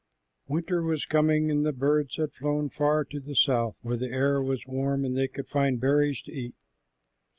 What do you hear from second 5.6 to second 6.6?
berries to eat.